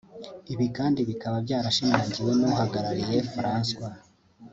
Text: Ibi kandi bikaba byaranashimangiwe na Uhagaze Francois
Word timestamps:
Ibi 0.53 0.65
kandi 0.77 0.99
bikaba 1.09 1.35
byaranashimangiwe 1.45 2.31
na 2.39 2.47
Uhagaze 2.53 3.15
Francois 3.31 3.99